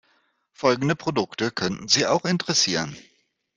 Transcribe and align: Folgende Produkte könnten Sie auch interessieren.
Folgende 0.53 0.95
Produkte 0.95 1.51
könnten 1.51 1.87
Sie 1.87 2.07
auch 2.07 2.25
interessieren. 2.25 2.97